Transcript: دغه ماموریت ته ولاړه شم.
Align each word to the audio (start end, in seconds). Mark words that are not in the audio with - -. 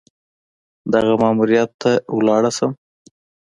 دغه 0.93 1.13
ماموریت 1.21 1.69
ته 1.81 1.91
ولاړه 2.17 2.51
شم. 2.57 2.71